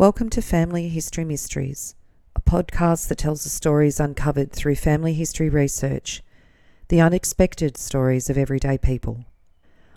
[0.00, 1.94] Welcome to Family History Mysteries,
[2.34, 6.22] a podcast that tells the stories uncovered through family history research,
[6.88, 9.26] the unexpected stories of everyday people.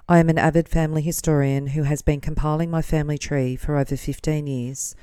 [0.10, 3.96] I am an avid family historian who has been compiling my family tree for over
[3.96, 4.94] 15 years,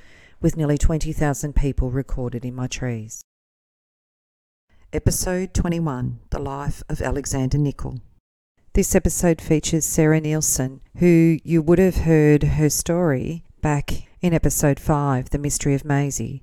[0.42, 3.24] with nearly 20,000 people recorded in my trees.
[4.92, 8.02] Episode 21 The Life of Alexander Nicol.
[8.74, 14.78] This episode features Sarah Neilson, who you would have heard her story back in episode
[14.78, 16.42] 5, The Mystery of Maisie.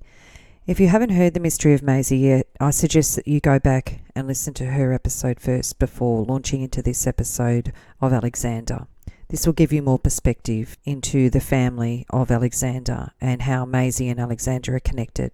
[0.66, 4.02] If you haven't heard The Mystery of Maisie yet, I suggest that you go back
[4.16, 8.88] and listen to her episode first before launching into this episode of Alexander.
[9.30, 14.20] This will give you more perspective into the family of Alexander and how Maisie and
[14.20, 15.32] Alexander are connected.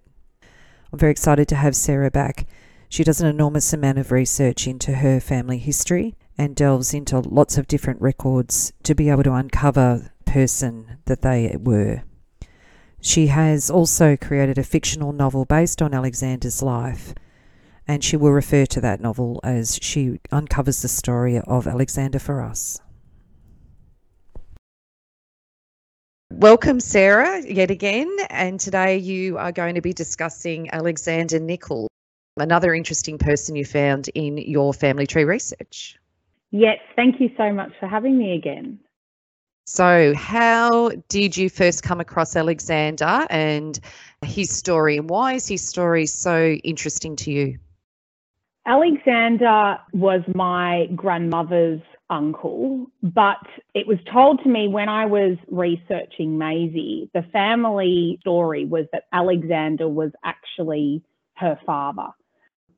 [0.92, 2.46] I'm very excited to have Sarah back.
[2.90, 7.56] She does an enormous amount of research into her family history and delves into lots
[7.56, 12.02] of different records to be able to uncover the person that they were.
[13.04, 17.14] She has also created a fictional novel based on Alexander's life,
[17.86, 22.40] and she will refer to that novel as she uncovers the story of Alexander for
[22.40, 22.80] us.
[26.30, 28.10] Welcome, Sarah, yet again.
[28.30, 31.88] And today you are going to be discussing Alexander Nicol,
[32.38, 35.98] another interesting person you found in your family tree research.
[36.52, 38.78] Yes, thank you so much for having me again.
[39.66, 43.78] So, how did you first come across Alexander and
[44.22, 47.58] his story, and why is his story so interesting to you?
[48.66, 53.40] Alexander was my grandmother's uncle, but
[53.74, 59.04] it was told to me when I was researching Maisie, the family story was that
[59.12, 61.02] Alexander was actually
[61.36, 62.08] her father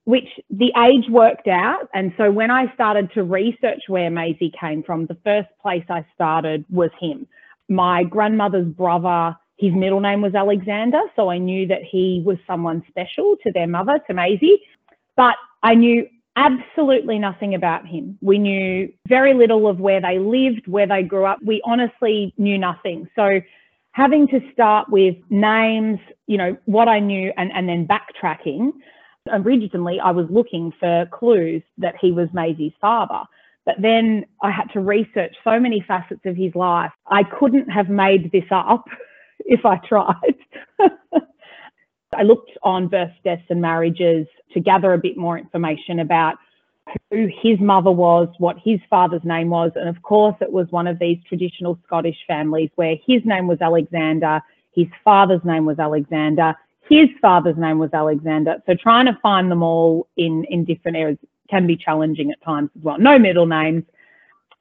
[0.07, 1.89] which the age worked out.
[1.93, 6.07] And so when I started to research where Maisie came from, the first place I
[6.15, 7.27] started was him.
[7.69, 11.01] My grandmother's brother, his middle name was Alexander.
[11.17, 14.63] So I knew that he was someone special to their mother, to Maisie.
[15.17, 15.35] But
[15.65, 18.17] I knew absolutely nothing about him.
[18.23, 21.41] We knew very little of where they lived, where they grew up.
[21.45, 23.09] We honestly knew nothing.
[23.17, 23.41] So
[23.91, 28.71] having to start with names, you know, what I knew and, and then backtracking
[29.33, 33.23] Originally, I was looking for clues that he was Maisie's father.
[33.65, 36.93] But then I had to research so many facets of his life.
[37.09, 38.85] I couldn't have made this up
[39.41, 40.37] if I tried.
[42.15, 46.37] I looked on births, deaths, and marriages to gather a bit more information about
[47.11, 49.73] who his mother was, what his father's name was.
[49.75, 53.59] And of course, it was one of these traditional Scottish families where his name was
[53.61, 54.41] Alexander,
[54.73, 56.55] his father's name was Alexander,
[56.89, 58.63] his father's name was Alexander.
[58.67, 61.19] So trying to find them all in, in different areas
[61.51, 62.99] can be challenging at times as well.
[62.99, 63.85] No middle names.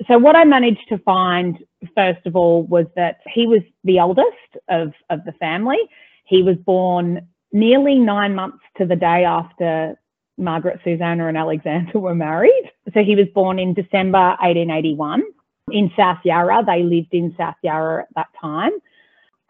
[0.08, 1.58] So what I managed to find,
[1.96, 4.28] first of all, was that he was the eldest
[4.70, 5.78] of, of the family.
[6.26, 9.98] He was born nearly nine months to the day after
[10.38, 12.72] Margaret, Susanna and Alexander were married.
[12.94, 15.24] So he was born in December 1881
[15.72, 16.64] in South Yarra.
[16.66, 18.72] They lived in South Yarra at that time.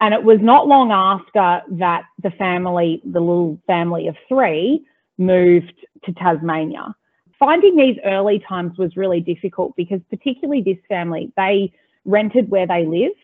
[0.00, 4.84] And it was not long after that the family, the little family of three,
[5.18, 5.72] moved
[6.04, 6.94] to Tasmania.
[7.38, 11.72] Finding these early times was really difficult because, particularly this family, they
[12.04, 13.14] rented where they lived.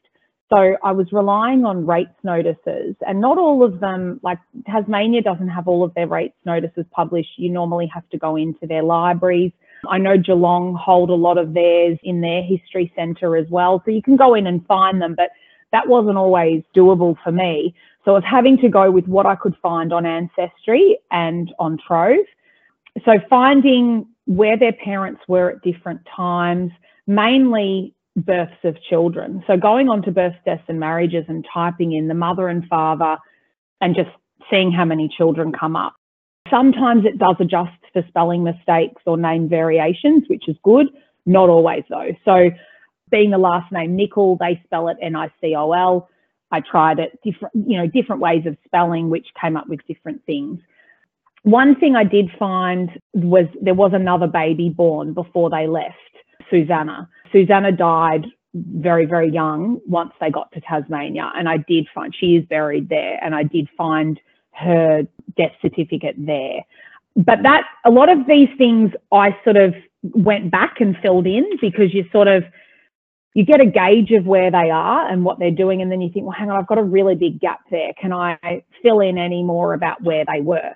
[0.52, 5.48] So I was relying on rates notices, and not all of them, like Tasmania doesn't
[5.48, 7.38] have all of their rates notices published.
[7.38, 9.52] You normally have to go into their libraries.
[9.88, 13.82] I know Geelong hold a lot of theirs in their history centre as well.
[13.84, 15.30] So you can go in and find them, but
[15.72, 17.74] that wasn't always doable for me.
[18.04, 21.78] So I was having to go with what I could find on Ancestry and on
[21.86, 22.26] Trove.
[23.04, 26.72] So finding where their parents were at different times,
[27.06, 29.42] mainly births of children.
[29.46, 33.16] So going on to births, deaths, and marriages and typing in the mother and father
[33.80, 34.10] and just
[34.50, 35.94] seeing how many children come up.
[36.50, 40.88] Sometimes it does adjust for spelling mistakes or name variations, which is good.
[41.24, 42.10] Not always though.
[42.24, 42.50] So
[43.12, 46.08] being the last name Nicol, they spell it N-I-C-O-L.
[46.50, 50.24] I tried it different, you know, different ways of spelling, which came up with different
[50.26, 50.58] things.
[51.44, 55.96] One thing I did find was there was another baby born before they left,
[56.50, 57.08] Susanna.
[57.30, 61.32] Susanna died very, very young once they got to Tasmania.
[61.36, 64.20] And I did find she is buried there and I did find
[64.52, 65.06] her
[65.36, 66.60] death certificate there.
[67.16, 71.48] But that a lot of these things I sort of went back and filled in
[71.60, 72.44] because you sort of
[73.34, 76.10] you get a gauge of where they are and what they're doing, and then you
[76.12, 77.92] think, well, hang on, I've got a really big gap there.
[78.00, 80.72] Can I fill in any more about where they were?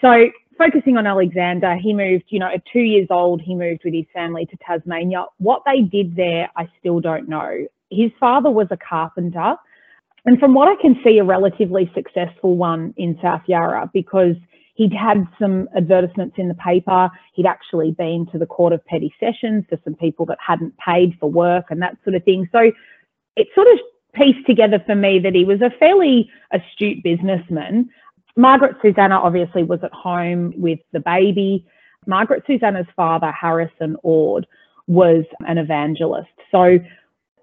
[0.00, 3.94] So, focusing on Alexander, he moved, you know, at two years old, he moved with
[3.94, 5.24] his family to Tasmania.
[5.38, 7.66] What they did there, I still don't know.
[7.90, 9.56] His father was a carpenter.
[10.26, 14.36] and from what I can see, a relatively successful one in South Yarra because
[14.78, 17.10] he'd had some advertisements in the paper.
[17.32, 21.16] He'd actually been to the Court of Petty Sessions for some people that hadn't paid
[21.18, 22.48] for work and that sort of thing.
[22.52, 22.70] So
[23.34, 23.80] it sort of
[24.14, 27.90] pieced together for me that he was a fairly astute businessman.
[28.36, 31.66] Margaret Susanna obviously was at home with the baby.
[32.06, 34.46] Margaret Susanna's father, Harrison Ord,
[34.86, 36.28] was an evangelist.
[36.52, 36.78] So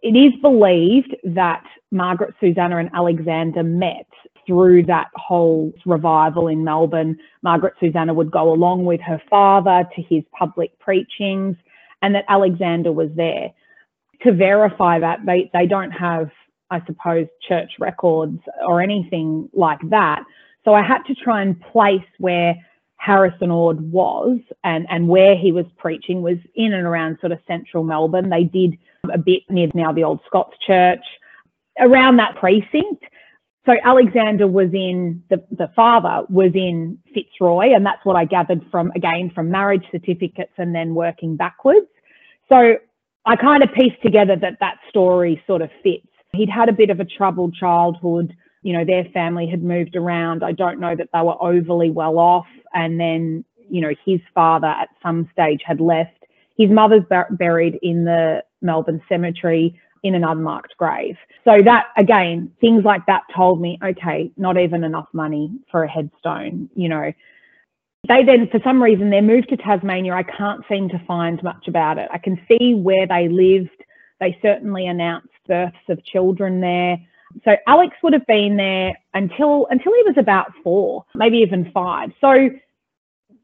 [0.01, 4.07] it is believed that Margaret Susanna and Alexander met
[4.47, 7.17] through that whole revival in Melbourne.
[7.41, 11.55] Margaret Susanna would go along with her father to his public preachings,
[12.01, 13.51] and that Alexander was there.
[14.23, 16.29] To verify that, they, they don't have,
[16.69, 20.23] I suppose, church records or anything like that.
[20.63, 22.55] So I had to try and place where
[22.97, 27.39] Harrison Ord was and, and where he was preaching was in and around sort of
[27.45, 28.29] central Melbourne.
[28.29, 28.77] They did
[29.13, 31.03] a bit near now the old Scots Church,
[31.79, 33.03] around that precinct.
[33.65, 38.63] So Alexander was in the, the father was in Fitzroy, and that's what I gathered
[38.69, 41.87] from again from marriage certificates and then working backwards.
[42.47, 42.75] So
[43.25, 46.05] I kind of pieced together that that story sort of fits.
[46.33, 48.35] He'd had a bit of a troubled childhood.
[48.61, 50.43] You know, their family had moved around.
[50.43, 52.47] I don't know that they were overly well off.
[52.73, 56.11] And then, you know, his father at some stage had left.
[56.57, 61.17] His mother's buried in the Melbourne Cemetery in an unmarked grave.
[61.43, 65.89] So that again, things like that told me, okay, not even enough money for a
[65.89, 67.11] headstone, you know.
[68.07, 71.67] They then, for some reason, they moved to Tasmania, I can't seem to find much
[71.67, 72.07] about it.
[72.13, 73.83] I can see where they lived.
[74.19, 76.99] They certainly announced births of children there.
[77.43, 82.11] So Alex would have been there until until he was about four, maybe even five.
[82.21, 82.31] So,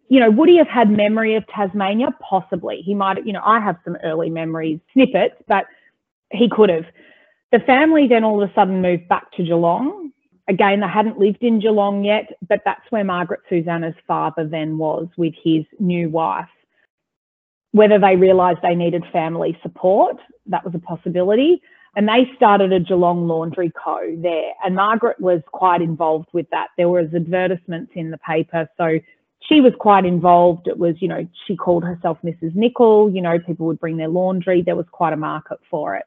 [0.10, 2.10] you know, would he have had memory of Tasmania?
[2.22, 2.82] Possibly.
[2.82, 5.66] He might, you know, I have some early memories, snippets, but
[6.32, 6.86] he could have.
[7.52, 10.12] The family then all of a sudden moved back to Geelong.
[10.48, 15.08] Again, they hadn't lived in Geelong yet, but that's where Margaret Susanna's father then was
[15.18, 16.50] with his new wife.
[17.72, 20.18] Whether they realised they needed family support,
[20.48, 21.62] that was a possibility.
[21.96, 24.16] And they started a Geelong Laundry Co.
[24.18, 24.52] there.
[24.64, 26.70] And Margaret was quite involved with that.
[26.78, 28.70] There was advertisements in the paper.
[28.78, 29.00] So
[29.42, 30.68] she was quite involved.
[30.68, 32.56] It was, you know, she called herself Mrs.
[32.56, 33.12] Nicol.
[33.12, 34.62] You know, people would bring their laundry.
[34.62, 36.06] There was quite a market for it.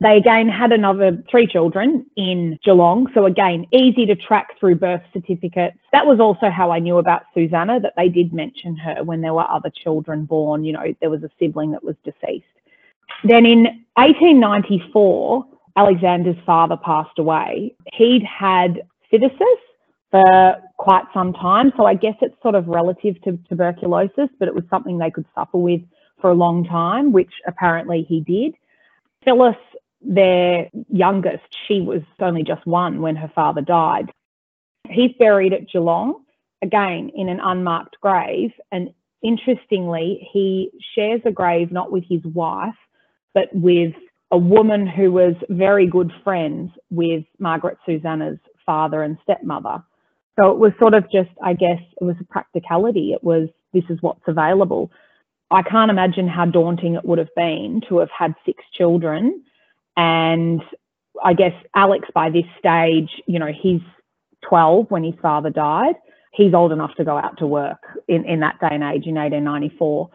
[0.00, 3.06] They again had another three children in Geelong.
[3.14, 5.78] So again, easy to track through birth certificates.
[5.92, 9.34] That was also how I knew about Susanna, that they did mention her when there
[9.34, 10.64] were other children born.
[10.64, 12.44] You know, there was a sibling that was deceased.
[13.22, 13.64] Then in
[13.94, 15.46] 1894,
[15.76, 17.74] Alexander's father passed away.
[17.92, 18.82] He'd had
[19.12, 19.56] phthisis
[20.10, 21.72] for quite some time.
[21.76, 25.26] So I guess it's sort of relative to tuberculosis, but it was something they could
[25.34, 25.80] suffer with
[26.20, 28.54] for a long time, which apparently he did.
[29.24, 29.56] Phyllis
[30.04, 34.10] their youngest, she was only just one when her father died.
[34.88, 36.24] He's buried at Geelong,
[36.64, 38.52] again in an unmarked grave.
[38.72, 38.90] And
[39.22, 42.74] interestingly, he shares a grave not with his wife,
[43.34, 43.94] but with
[44.30, 49.82] a woman who was very good friends with Margaret Susanna's father and stepmother.
[50.38, 53.12] So it was sort of just, I guess, it was a practicality.
[53.12, 54.90] It was, this is what's available.
[55.50, 59.44] I can't imagine how daunting it would have been to have had six children
[59.96, 60.62] and
[61.22, 63.80] I guess Alex, by this stage, you know, he's
[64.48, 65.94] 12 when his father died.
[66.32, 69.14] He's old enough to go out to work in, in that day and age in
[69.14, 70.10] 1894.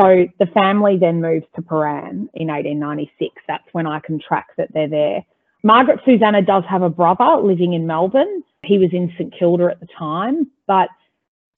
[0.00, 3.34] So the family then moves to Prahran in 1896.
[3.46, 5.24] That's when I can track that they're there.
[5.62, 8.42] Margaret Susanna does have a brother living in Melbourne.
[8.64, 10.88] He was in St Kilda at the time, but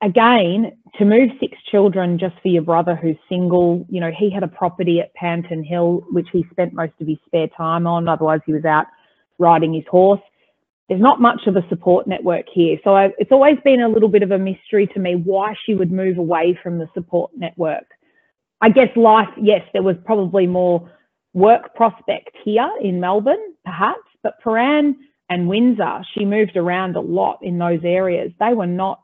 [0.02, 4.42] again, to move six children just for your brother who's single, you know, he had
[4.42, 8.08] a property at Panton Hill, which he spent most of his spare time on.
[8.08, 8.86] Otherwise, he was out
[9.38, 10.20] riding his horse.
[10.88, 12.78] There's not much of a support network here.
[12.84, 15.74] So I, it's always been a little bit of a mystery to me why she
[15.74, 17.86] would move away from the support network.
[18.60, 20.90] I guess life, yes, there was probably more
[21.32, 24.94] work prospect here in Melbourne, perhaps, but Prahran
[25.30, 28.30] and Windsor, she moved around a lot in those areas.
[28.38, 29.00] They were not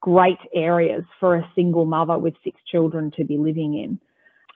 [0.00, 3.98] great areas for a single mother with six children to be living in.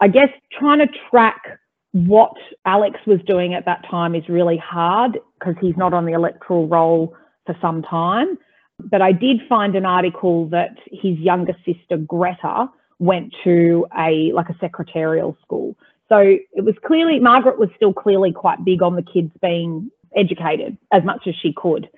[0.00, 0.28] I guess
[0.58, 1.60] trying to track
[1.92, 2.32] what
[2.64, 6.68] Alex was doing at that time is really hard because he's not on the electoral
[6.68, 7.14] roll
[7.46, 8.38] for some time.
[8.78, 12.68] But I did find an article that his younger sister Greta
[12.98, 15.76] went to a like a secretarial school.
[16.08, 20.76] So it was clearly Margaret was still clearly quite big on the kids being educated
[20.92, 21.88] as much as she could.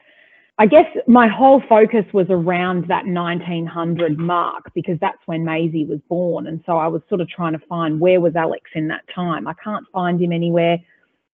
[0.59, 5.99] I guess my whole focus was around that 1900 mark because that's when Maisie was
[6.09, 6.47] born.
[6.47, 9.49] And so I was sort of trying to find where was Alex in that time.
[9.49, 10.78] I can't find him anywhere.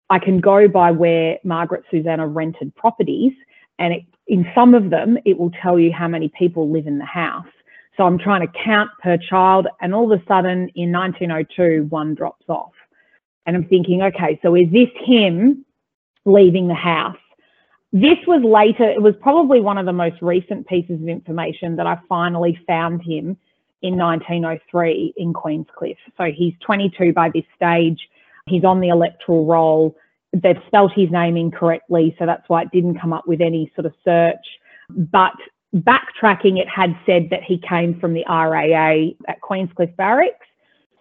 [0.09, 3.33] I can go by where Margaret Susanna rented properties,
[3.77, 6.97] and it, in some of them, it will tell you how many people live in
[6.97, 7.45] the house.
[7.97, 12.15] So I'm trying to count per child, and all of a sudden in 1902, one
[12.15, 12.71] drops off.
[13.45, 15.65] And I'm thinking, okay, so is this him
[16.25, 17.17] leaving the house?
[17.91, 21.87] This was later, it was probably one of the most recent pieces of information that
[21.87, 23.35] I finally found him
[23.81, 25.97] in 1903 in Queenscliff.
[26.17, 28.09] So he's 22 by this stage.
[28.45, 29.95] He's on the electoral roll.
[30.33, 33.87] They've spelt his name incorrectly, so that's why it didn't come up with any sort
[33.87, 34.45] of search.
[34.89, 35.33] But
[35.75, 40.45] backtracking, it had said that he came from the RAA at Queenscliff Barracks.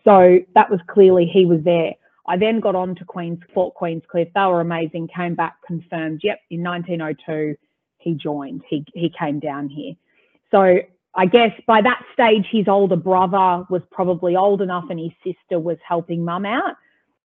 [0.05, 1.93] So that was clearly he was there.
[2.29, 4.31] I then got on to Queens, Fort Queenscliff.
[4.35, 5.09] They were amazing.
[5.09, 6.21] Came back, confirmed.
[6.23, 7.57] Yep, in 1902
[7.99, 8.63] he joined.
[8.69, 9.95] He he came down here.
[10.51, 10.79] So
[11.15, 15.59] I guess by that stage his older brother was probably old enough, and his sister
[15.59, 16.77] was helping mum out.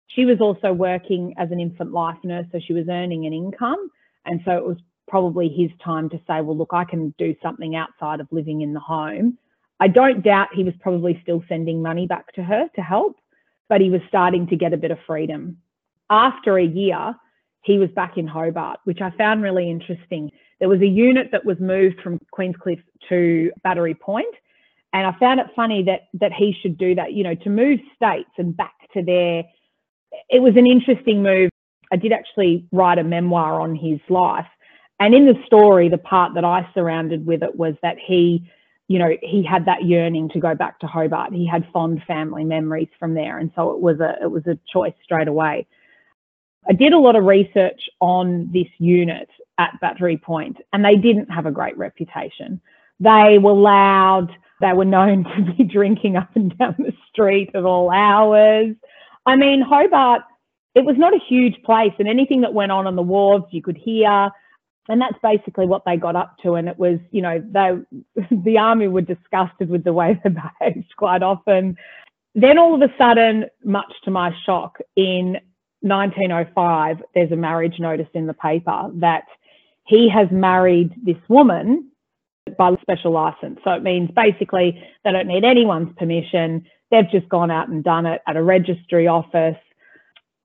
[0.06, 3.90] She was also working as an infant life nurse, so she was earning an income,
[4.24, 4.76] and so it was
[5.08, 8.72] probably his time to say, well, look, I can do something outside of living in
[8.72, 9.36] the home.
[9.80, 13.16] I don't doubt he was probably still sending money back to her to help
[13.72, 15.56] but he was starting to get a bit of freedom.
[16.10, 17.14] After a year,
[17.62, 20.30] he was back in Hobart, which I found really interesting.
[20.60, 24.34] There was a unit that was moved from Queenscliff to Battery Point,
[24.92, 27.14] and I found it funny that that he should do that.
[27.14, 29.44] You know, to move states and back to there.
[30.28, 31.48] It was an interesting move.
[31.90, 34.52] I did actually write a memoir on his life,
[35.00, 38.46] and in the story, the part that I surrounded with it was that he
[38.92, 41.32] you know, he had that yearning to go back to Hobart.
[41.32, 44.58] He had fond family memories from there, and so it was a it was a
[44.70, 45.66] choice straight away.
[46.68, 51.30] I did a lot of research on this unit at Battery Point, and they didn't
[51.30, 52.60] have a great reputation.
[53.00, 54.28] They were loud.
[54.60, 58.76] They were known to be drinking up and down the street at all hours.
[59.24, 60.20] I mean, Hobart,
[60.74, 63.62] it was not a huge place, and anything that went on on the wharves you
[63.62, 64.30] could hear
[64.88, 66.54] and that's basically what they got up to.
[66.54, 67.78] And it was, you know, they,
[68.30, 71.76] the army were disgusted with the way they behaved quite often.
[72.34, 75.38] Then all of a sudden, much to my shock, in
[75.80, 79.24] 1905, there's a marriage notice in the paper that
[79.84, 81.90] he has married this woman
[82.56, 83.60] by special license.
[83.64, 86.64] So it means basically they don't need anyone's permission.
[86.90, 89.56] They've just gone out and done it at a registry office.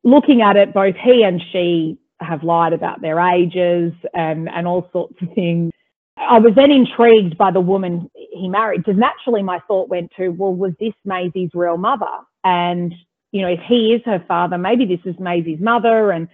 [0.03, 4.89] Looking at it, both he and she have lied about their ages and, and all
[4.91, 5.72] sorts of things.
[6.17, 10.29] I was then intrigued by the woman he married because naturally my thought went to,
[10.29, 12.05] well, was this Maisie's real mother?
[12.43, 12.93] And,
[13.31, 16.12] you know, if he is her father, maybe this is Maisie's mother.
[16.12, 16.27] And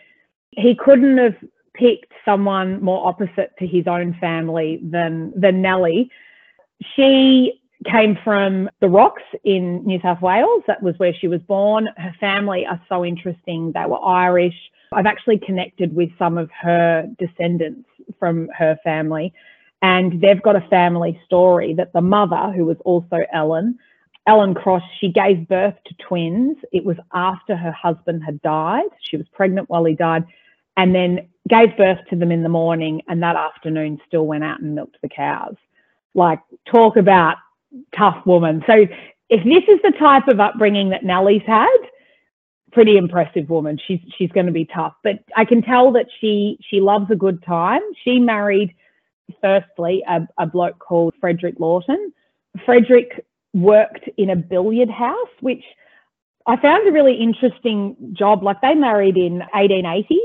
[0.52, 1.36] he couldn't have
[1.74, 6.10] picked someone more opposite to his own family than, than Nellie.
[6.96, 10.64] She came from the Rocks in New South Wales.
[10.68, 11.88] That was where she was born.
[11.98, 13.72] Her family are so interesting.
[13.72, 14.56] They were Irish.
[14.92, 19.34] I've actually connected with some of her descendants from her family,
[19.82, 23.80] and they've got a family story that the mother, who was also Ellen,
[24.28, 26.58] Ellen Cross, she gave birth to twins.
[26.72, 28.90] It was after her husband had died.
[29.02, 30.26] She was pregnant while he died,
[30.78, 34.62] and then gave birth to them in the morning, and that afternoon still went out
[34.62, 35.56] and milked the cows.
[36.14, 37.38] Like, talk about
[37.96, 38.64] tough woman.
[38.68, 38.88] So,
[39.30, 41.78] if this is the type of upbringing that Nellie's had,
[42.74, 43.80] pretty impressive woman.
[43.88, 47.16] She's she's going to be tough, but I can tell that she she loves a
[47.16, 47.82] good time.
[48.04, 48.76] She married
[49.42, 52.12] firstly a, a bloke called Frederick Lawton.
[52.66, 55.64] Frederick worked in a billiard house, which
[56.46, 58.44] I found a really interesting job.
[58.44, 60.18] Like they married in 1880s,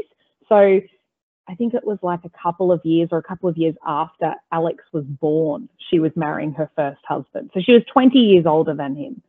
[0.49, 0.81] so
[1.49, 4.35] I think it was like a couple of years or a couple of years after
[4.53, 7.51] Alex was born, she was marrying her first husband.
[7.55, 9.23] So she was 20 years older than him.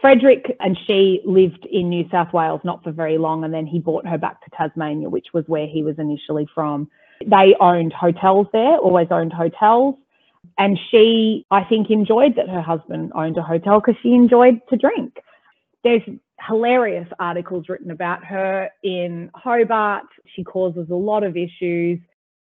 [0.00, 3.78] Frederick and she lived in New South Wales not for very long, and then he
[3.78, 6.88] brought her back to Tasmania, which was where he was initially from.
[7.24, 9.96] They owned hotels there, always owned hotels.
[10.58, 14.76] And she, I think, enjoyed that her husband owned a hotel because she enjoyed to
[14.76, 15.18] drink.
[15.84, 16.02] There's
[16.46, 20.06] hilarious articles written about her in Hobart.
[20.34, 21.98] She causes a lot of issues,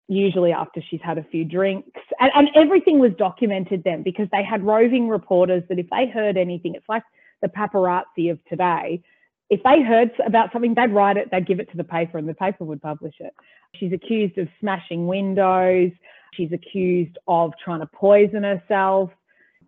[0.08, 2.00] usually after she's had a few drinks.
[2.19, 6.38] And, and everything was documented then because they had roving reporters that if they heard
[6.38, 7.03] anything, it's like
[7.41, 9.01] the paparazzi of today,
[9.50, 12.29] if they heard about something, they'd write it, they'd give it to the paper, and
[12.29, 13.34] the paper would publish it.
[13.75, 15.91] She's accused of smashing windows.
[16.34, 19.10] She's accused of trying to poison herself.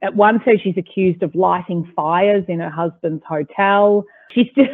[0.02, 4.06] At one stage, she's accused of lighting fires in her husband's hotel.
[4.32, 4.72] She's just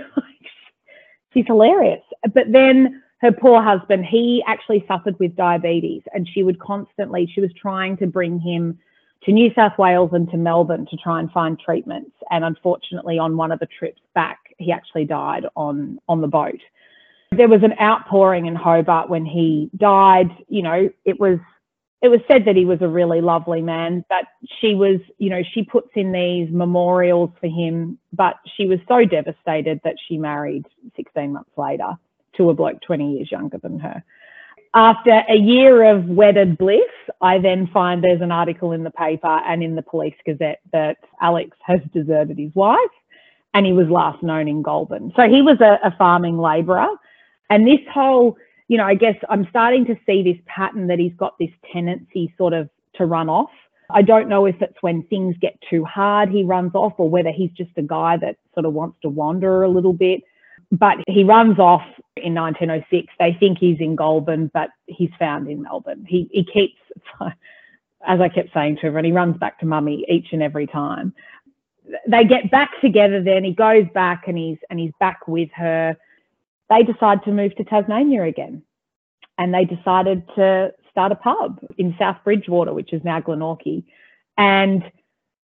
[1.33, 2.01] she's hilarious.
[2.33, 7.41] But then her poor husband, he actually suffered with diabetes, and she would constantly, she
[7.41, 8.77] was trying to bring him
[9.23, 12.11] to New South Wales and to Melbourne to try and find treatments.
[12.29, 16.59] And unfortunately, on one of the trips back, he actually died on, on the boat.
[17.31, 20.29] There was an outpouring in Hobart when he died.
[20.47, 21.39] You know, it was
[22.01, 24.25] it was said that he was a really lovely man, but
[24.59, 29.03] she was, you know, she puts in these memorials for him, but she was so
[29.03, 31.93] devastated that she married 16 months later
[32.35, 34.03] to a bloke 20 years younger than her.
[34.75, 36.81] After a year of wedded bliss,
[37.19, 40.97] I then find there's an article in the paper and in the police gazette that
[41.19, 42.77] Alex has deserted his wife
[43.55, 45.13] and he was last known in Goulburn.
[45.15, 46.89] So he was a, a farming labourer.
[47.49, 48.37] And this whole,
[48.67, 52.33] you know, I guess I'm starting to see this pattern that he's got this tendency
[52.37, 53.49] sort of to run off.
[53.89, 57.31] I don't know if it's when things get too hard he runs off or whether
[57.31, 60.21] he's just a guy that sort of wants to wander a little bit.
[60.71, 61.85] But he runs off
[62.17, 63.13] in 1906.
[63.17, 66.05] They think he's in Goulburn, but he's found in Melbourne.
[66.05, 66.77] He, he keeps,
[68.05, 71.13] as I kept saying to everyone, he runs back to mummy each and every time.
[72.05, 73.45] They get back together then.
[73.45, 75.95] He goes back and he's and he's back with her.
[76.69, 78.63] They decide to move to Tasmania again,
[79.37, 83.83] and they decided to start a pub in South Bridgewater, which is now Glenorchy.
[84.37, 84.83] And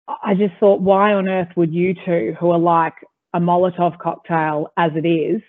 [0.08, 2.96] I just thought, why on earth would you two, who are like
[3.34, 5.41] a Molotov cocktail as it is.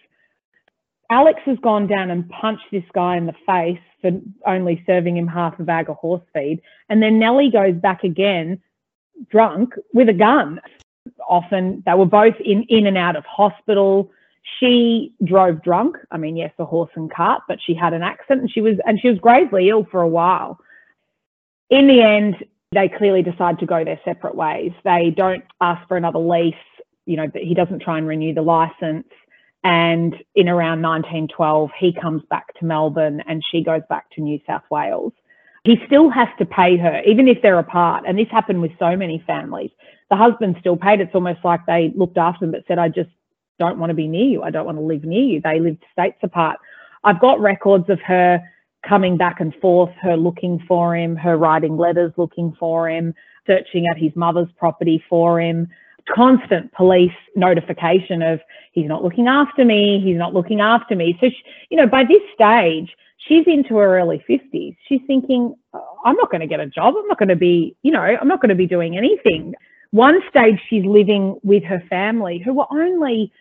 [1.10, 4.10] Alex has gone down and punched this guy in the face for
[4.46, 6.60] only serving him half a bag of horse feed.
[6.88, 8.60] And then Nellie goes back again,
[9.30, 10.60] drunk, with a gun.
[11.28, 14.10] Often they were both in, in and out of hospital.
[14.60, 15.96] She drove drunk.
[16.10, 18.76] I mean, yes, a horse and cart, but she had an accident and she was
[18.86, 20.58] and she was gravely ill for a while.
[21.70, 24.72] In the end, they clearly decide to go their separate ways.
[24.84, 26.54] They don't ask for another lease
[27.06, 29.06] you know, he doesn't try and renew the license.
[29.62, 34.38] And in around 1912, he comes back to Melbourne and she goes back to New
[34.46, 35.12] South Wales.
[35.64, 38.04] He still has to pay her, even if they're apart.
[38.06, 39.70] And this happened with so many families.
[40.10, 41.00] The husband still paid.
[41.00, 43.08] It's almost like they looked after him but said, I just
[43.58, 44.42] don't want to be near you.
[44.42, 45.40] I don't want to live near you.
[45.40, 46.58] They lived states apart.
[47.04, 48.40] I've got records of her
[48.86, 53.14] coming back and forth, her looking for him, her writing letters looking for him,
[53.46, 55.68] searching at his mother's property for him
[56.12, 58.40] constant police notification of
[58.72, 61.16] he's not looking after me, he's not looking after me.
[61.20, 64.76] So, she, you know, by this stage, she's into her early 50s.
[64.88, 66.94] She's thinking, oh, I'm not going to get a job.
[66.96, 69.54] I'm not going to be, you know, I'm not going to be doing anything.
[69.90, 73.32] One stage, she's living with her family, who were only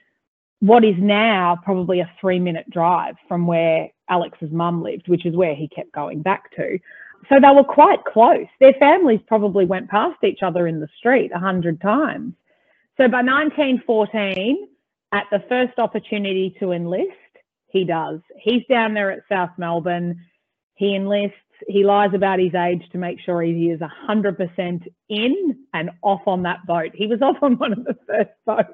[0.63, 5.35] what is now probably a three minute drive from where Alex's mum lived, which is
[5.35, 6.79] where he kept going back to.
[7.27, 8.47] So they were quite close.
[8.61, 12.33] Their families probably went past each other in the street a hundred times.
[12.95, 14.69] So by 1914,
[15.11, 17.11] at the first opportunity to enlist,
[17.67, 18.21] he does.
[18.39, 20.17] He's down there at South Melbourne.
[20.75, 21.35] He enlists.
[21.67, 26.43] He lies about his age to make sure he is 100% in and off on
[26.43, 26.91] that boat.
[26.93, 28.69] He was off on one of the first boats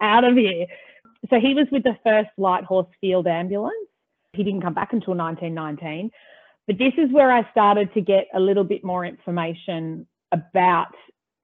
[0.00, 0.66] out of here.
[1.30, 3.74] So he was with the first Light Horse Field Ambulance.
[4.32, 6.10] He didn't come back until 1919.
[6.66, 10.94] But this is where I started to get a little bit more information about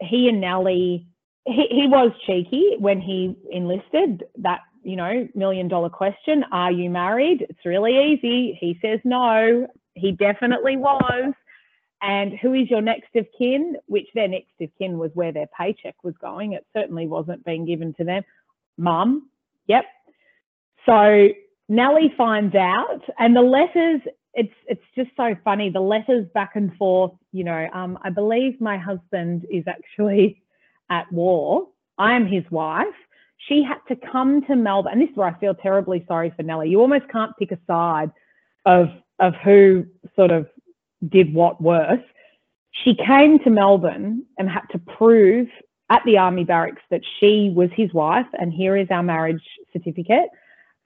[0.00, 1.06] he and Nellie.
[1.46, 6.90] He, he was cheeky when he enlisted that you know million dollar question are you
[6.90, 7.46] married?
[7.48, 8.58] It's really easy.
[8.60, 9.68] He says no.
[9.94, 11.32] He definitely was.
[12.00, 13.76] And who is your next of kin?
[13.86, 16.52] Which their next of kin was where their paycheck was going.
[16.52, 18.24] It certainly wasn't being given to them.
[18.76, 19.28] Mum
[19.66, 19.84] yep
[20.86, 21.28] so
[21.68, 24.00] nellie finds out and the letters
[24.34, 28.60] it's it's just so funny the letters back and forth you know um, i believe
[28.60, 30.42] my husband is actually
[30.92, 31.66] at war.
[31.98, 32.86] I am his wife.
[33.48, 36.42] She had to come to Melbourne, and this is where I feel terribly sorry for
[36.44, 36.68] Nellie.
[36.68, 38.10] You almost can't pick a side
[38.66, 40.46] of of who sort of
[41.08, 42.04] did what worse.
[42.84, 45.48] She came to Melbourne and had to prove
[45.92, 49.42] at the army barracks that she was his wife, and here is our marriage
[49.74, 50.30] certificate,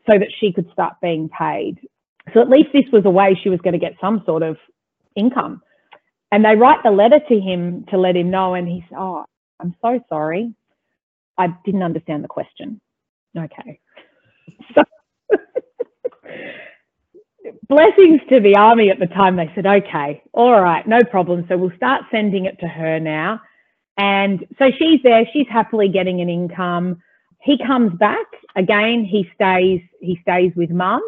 [0.04, 1.78] so that she could start being paid.
[2.34, 4.56] So at least this was a way she was going to get some sort of
[5.14, 5.62] income.
[6.32, 9.24] And they write the letter to him to let him know, and he's, oh,
[9.60, 10.52] I'm so sorry.
[11.38, 12.80] I didn't understand the question.
[13.38, 13.78] Okay.
[14.74, 14.82] So,
[17.68, 19.36] blessings to the army at the time.
[19.36, 21.44] They said, okay, all right, no problem.
[21.48, 23.40] So we'll start sending it to her now.
[23.98, 27.02] And so she's there, she's happily getting an income.
[27.40, 31.02] He comes back again, he stays, he stays with mum.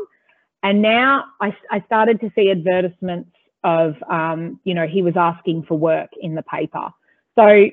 [0.63, 3.31] And now I, I started to see advertisements
[3.65, 6.91] of, um, you know, he was asking for work in the paper.
[7.39, 7.67] So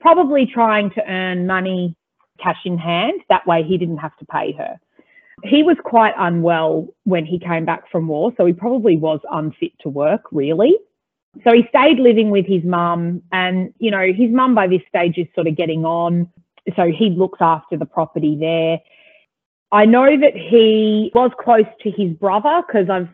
[0.00, 1.96] probably trying to earn money
[2.38, 3.20] cash in hand.
[3.28, 4.78] That way he didn't have to pay her.
[5.44, 9.72] He was quite unwell when he came back from war, so he probably was unfit
[9.80, 10.74] to work, really.
[11.44, 15.18] So he stayed living with his mum, and you know, his mum by this stage
[15.18, 16.30] is sort of getting on.
[16.76, 18.80] So he looks after the property there.
[19.70, 23.08] I know that he was close to his brother because I've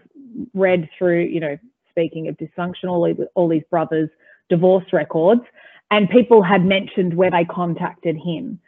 [0.54, 1.58] read through, you know,
[1.90, 4.10] speaking of dysfunctional, all, these brothers'
[4.48, 5.42] divorce records,
[5.90, 8.60] and people had mentioned where they contacted him.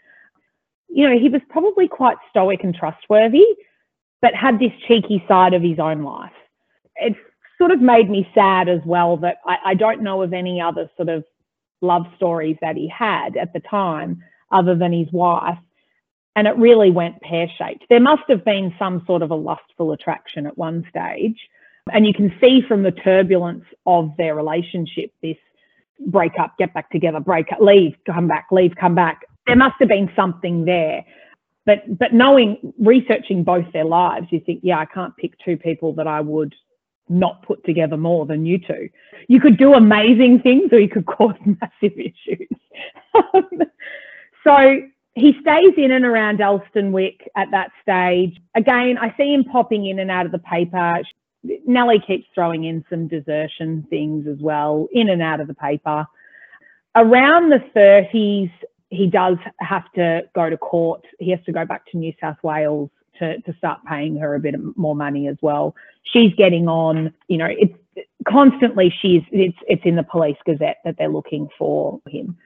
[0.89, 3.45] You know, he was probably quite stoic and trustworthy,
[4.23, 6.33] but had this cheeky side of his own life.
[6.97, 7.17] It
[7.59, 10.90] sort of made me sad as well that I, I don't know of any other
[10.97, 11.25] sort of
[11.81, 15.59] love stories that he had at the time other than his wife.
[16.35, 17.85] And it really went pear shaped.
[17.88, 21.38] There must have been some sort of a lustful attraction at one stage.
[21.92, 25.37] And you can see from the turbulence of their relationship this
[26.09, 29.23] break up, get back together, break up, leave, come back, leave, come back.
[29.47, 31.05] There must have been something there.
[31.64, 35.95] But but knowing researching both their lives, you think, yeah, I can't pick two people
[35.95, 36.55] that I would
[37.09, 38.88] not put together more than you two.
[39.29, 42.49] You could do amazing things or you could cause massive issues.
[44.45, 44.81] so
[45.14, 48.38] he stays in and around Elsternwick at that stage.
[48.55, 50.99] Again, I see him popping in and out of the paper.
[51.66, 56.07] Nellie keeps throwing in some desertion things as well, in and out of the paper.
[56.95, 58.51] Around the 30s,
[58.90, 61.03] he does have to go to court.
[61.19, 64.40] He has to go back to New South Wales to, to start paying her a
[64.40, 65.74] bit more money as well.
[66.05, 67.74] She's getting on, you know, it's
[68.29, 72.37] constantly she's it's it's in the police gazette that they're looking for him.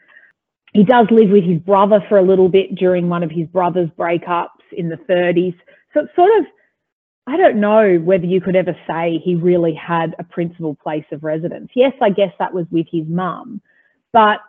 [0.72, 3.90] He does live with his brother for a little bit during one of his brother's
[3.90, 5.56] breakups in the 30s.
[5.92, 6.46] So it's sort of
[7.26, 11.22] I don't know whether you could ever say he really had a principal place of
[11.22, 11.70] residence.
[11.74, 13.60] Yes, I guess that was with his mum,
[14.12, 14.40] but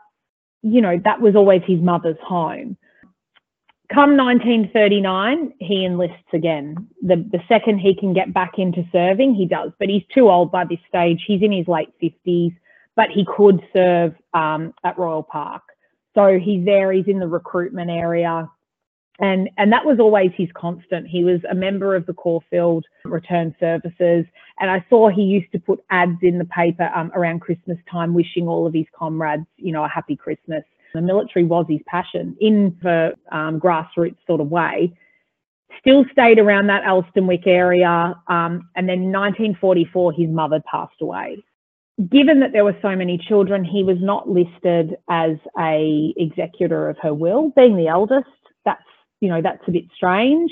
[0.63, 2.77] you know, that was always his mother's home.
[3.93, 6.87] Come 1939, he enlists again.
[7.01, 10.49] The, the second he can get back into serving, he does, but he's too old
[10.49, 11.21] by this stage.
[11.27, 12.55] He's in his late 50s,
[12.95, 15.63] but he could serve um, at Royal Park.
[16.15, 18.49] So he's there, he's in the recruitment area.
[19.19, 21.07] And, and that was always his constant.
[21.07, 24.25] He was a member of the Caulfield Return Services.
[24.59, 28.13] And I saw he used to put ads in the paper um, around Christmas time,
[28.13, 30.63] wishing all of his comrades, you know, a happy Christmas.
[30.93, 34.93] The military was his passion in the um, grassroots sort of way.
[35.79, 38.15] Still stayed around that Elsternwick area.
[38.27, 41.43] Um, and then in 1944, his mother passed away.
[42.09, 46.97] Given that there were so many children, he was not listed as a executor of
[47.01, 47.51] her will.
[47.55, 48.27] Being the eldest,
[48.65, 48.81] that's
[49.19, 50.51] you know that's a bit strange.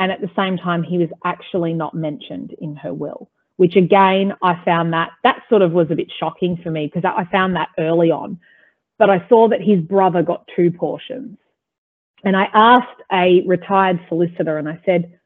[0.00, 4.34] And at the same time, he was actually not mentioned in her will, which again
[4.42, 7.54] I found that that sort of was a bit shocking for me because I found
[7.56, 8.40] that early on
[9.00, 11.38] but I saw that his brother got two portions.
[12.22, 15.18] And I asked a retired solicitor and I said,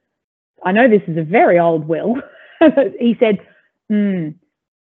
[0.65, 2.15] I know this is a very old will.
[3.01, 3.41] he said,
[3.91, 4.29] hmm,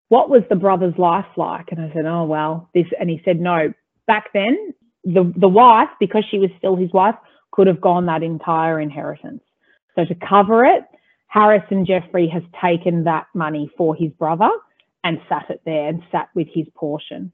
[0.09, 1.67] what was the brother's life like?
[1.71, 3.71] And I said, oh, well, this, and he said, no,
[4.07, 7.15] back then, the, the wife, because she was still his wife,
[7.51, 9.43] could have gone that entire inheritance.
[9.93, 10.85] So to cover it,
[11.27, 14.49] Harrison Jeffrey has taken that money for his brother
[15.03, 17.31] and sat it there and sat with his portion.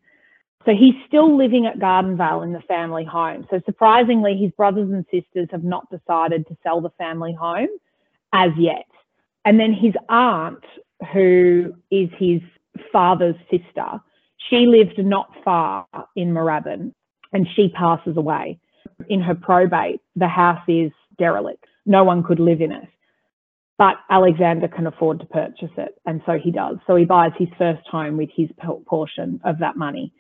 [0.65, 3.47] So he's still living at Gardenvale in the family home.
[3.49, 7.69] So surprisingly, his brothers and sisters have not decided to sell the family home
[8.33, 8.85] as yet.
[9.45, 10.63] And then his aunt,
[11.13, 12.41] who is his
[12.91, 14.01] father's sister,
[14.49, 16.93] she lived not far in Moorabbin
[17.31, 18.59] and she passes away.
[19.09, 21.65] In her probate, the house is derelict.
[21.85, 22.87] No one could live in it.
[23.77, 25.99] But Alexander can afford to purchase it.
[26.05, 26.77] And so he does.
[26.87, 28.49] So he buys his first home with his
[28.85, 30.11] portion of that money.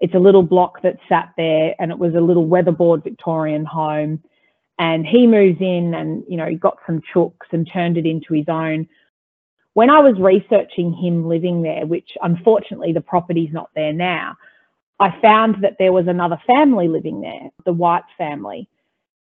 [0.00, 4.22] It's a little block that sat there and it was a little weatherboard Victorian home.
[4.78, 8.32] And he moves in and, you know, he got some chooks and turned it into
[8.32, 8.88] his own.
[9.74, 14.36] When I was researching him living there, which unfortunately the property's not there now,
[14.98, 18.68] I found that there was another family living there, the White family.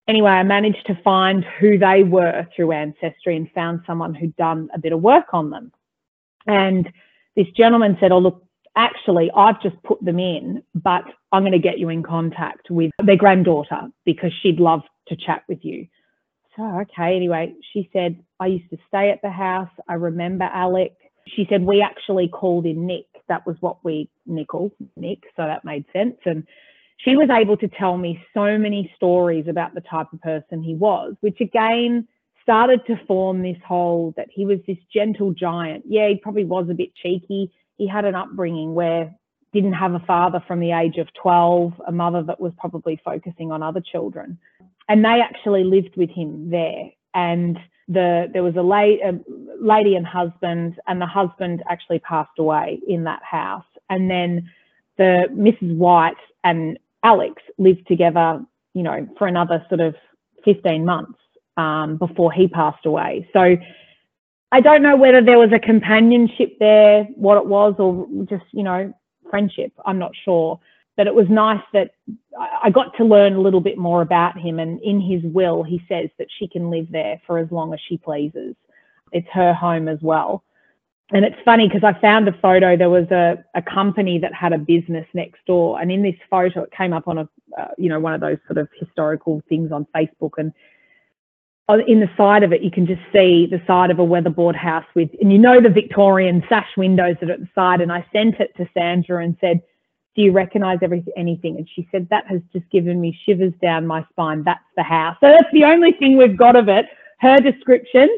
[0.07, 4.70] Anyway, I managed to find who they were through Ancestry and found someone who'd done
[4.74, 5.70] a bit of work on them.
[6.46, 6.90] And
[7.37, 8.42] this gentleman said, Oh, look,
[8.76, 12.90] actually, I've just put them in, but I'm going to get you in contact with
[13.04, 15.87] their granddaughter because she'd love to chat with you.
[16.57, 19.70] So, okay, anyway, she said, I used to stay at the house.
[19.88, 20.94] I remember Alec.
[21.37, 23.07] She said, we actually called in Nick.
[23.28, 25.24] That was what we, nickel, Nick.
[25.37, 26.16] So that made sense.
[26.24, 26.46] And
[26.96, 30.74] she was able to tell me so many stories about the type of person he
[30.74, 32.09] was, which again
[32.42, 35.85] started to form this whole that he was this gentle giant.
[35.87, 39.14] Yeah, he probably was a bit cheeky he had an upbringing where
[39.53, 43.51] didn't have a father from the age of 12, a mother that was probably focusing
[43.51, 44.38] on other children.
[44.88, 46.91] And they actually lived with him there.
[47.14, 49.19] And the there was a, la- a
[49.61, 53.64] lady and husband, and the husband actually passed away in that house.
[53.88, 54.51] And then
[54.99, 55.75] the Mrs.
[55.77, 59.95] White and Alex lived together, you know, for another sort of
[60.45, 61.19] 15 months
[61.57, 63.29] um, before he passed away.
[63.33, 63.57] So
[64.50, 68.62] I don't know whether there was a companionship there, what it was, or just, you
[68.62, 68.92] know,
[69.30, 69.72] friendship.
[69.84, 70.58] I'm not sure.
[70.96, 71.92] But it was nice that
[72.62, 74.58] I got to learn a little bit more about him.
[74.58, 77.80] And in his will, he says that she can live there for as long as
[77.88, 78.56] she pleases.
[79.12, 80.42] It's her home as well.
[81.11, 82.76] And it's funny because I found a photo.
[82.76, 86.62] There was a, a company that had a business next door, and in this photo,
[86.64, 89.72] it came up on a uh, you know one of those sort of historical things
[89.72, 90.52] on Facebook, and
[91.76, 94.87] in the side of it, you can just see the side of a weatherboard house
[94.94, 97.81] with, and you know the Victorian sash windows that are at the side.
[97.81, 99.61] And I sent it to Sandra and said,
[100.16, 103.87] "Do you recognise everything, anything?" And she said, "That has just given me shivers down
[103.87, 104.42] my spine.
[104.44, 106.87] That's the house." So that's the only thing we've got of it.
[107.20, 108.09] Her description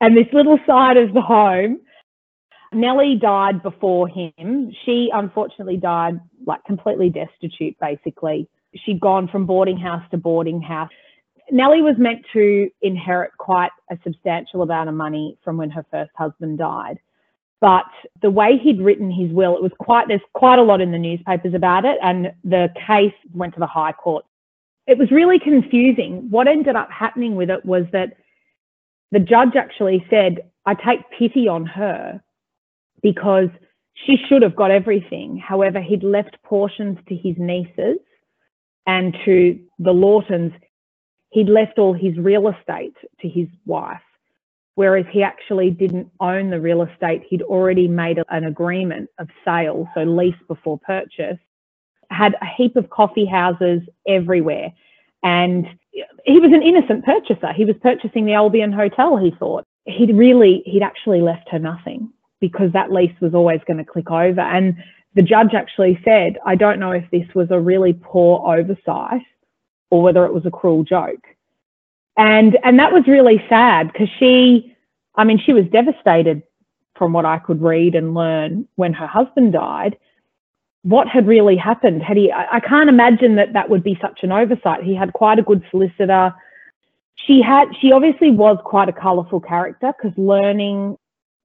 [0.00, 1.80] and this little side of the home
[2.74, 4.72] Nellie died before him.
[4.84, 8.48] She unfortunately died like completely destitute, basically.
[8.74, 10.90] She'd gone from boarding house to boarding house.
[11.50, 16.10] Nellie was meant to inherit quite a substantial amount of money from when her first
[16.16, 16.98] husband died.
[17.60, 17.86] But
[18.20, 20.98] the way he'd written his will, it was quite, there's quite a lot in the
[20.98, 24.24] newspapers about it, and the case went to the High Court.
[24.86, 26.28] It was really confusing.
[26.30, 28.16] What ended up happening with it was that
[29.12, 32.22] the judge actually said, I take pity on her
[33.02, 33.48] because
[33.94, 35.38] she should have got everything.
[35.38, 37.98] However, he'd left portions to his nieces
[38.86, 40.52] and to the Lawtons.
[41.34, 44.00] He'd left all his real estate to his wife,
[44.76, 47.24] whereas he actually didn't own the real estate.
[47.28, 51.38] He'd already made an agreement of sale, so lease before purchase,
[52.08, 54.72] had a heap of coffee houses everywhere.
[55.24, 55.66] And
[56.24, 57.52] he was an innocent purchaser.
[57.52, 59.64] He was purchasing the Albion Hotel, he thought.
[59.86, 64.08] He'd really, he'd actually left her nothing because that lease was always going to click
[64.08, 64.40] over.
[64.40, 64.76] And
[65.14, 69.22] the judge actually said, I don't know if this was a really poor oversight
[69.90, 71.24] or whether it was a cruel joke.
[72.16, 74.76] And and that was really sad because she,
[75.16, 76.42] I mean, she was devastated
[76.96, 79.96] from what I could read and learn when her husband died.
[80.82, 82.02] What had really happened?
[82.02, 82.30] Had he?
[82.30, 84.84] I, I can't imagine that that would be such an oversight.
[84.84, 86.32] He had quite a good solicitor.
[87.16, 87.68] She had.
[87.80, 90.96] She obviously was quite a colourful character because learning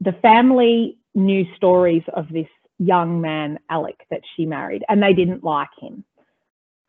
[0.02, 2.48] the family knew stories of this
[2.78, 6.04] young man, Alec, that she married, and they didn't like him.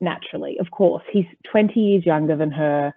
[0.00, 2.94] Naturally, of course, he's 20 years younger than her.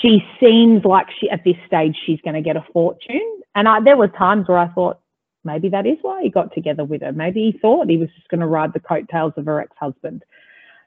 [0.00, 3.40] She seems like she, at this stage, she's going to get a fortune.
[3.54, 5.00] And I, there were times where I thought
[5.44, 7.12] maybe that is why he got together with her.
[7.12, 10.24] Maybe he thought he was just going to ride the coattails of her ex-husband.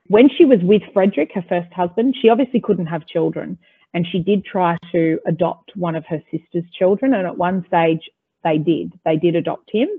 [0.08, 3.58] When she was with Frederick, her first husband, she obviously couldn't have children,
[3.94, 7.14] and she did try to adopt one of her sister's children.
[7.14, 8.10] And at one stage,
[8.44, 8.94] they did.
[9.04, 9.90] They did adopt him.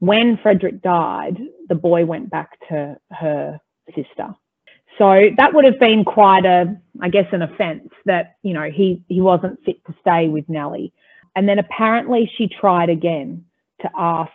[0.00, 3.60] When Frederick died, the boy went back to her
[3.94, 4.34] sister.
[4.98, 9.02] So that would have been quite a, I guess, an offence that, you know, he,
[9.08, 10.92] he wasn't fit to stay with Nellie.
[11.36, 13.44] And then apparently she tried again
[13.82, 14.30] to ask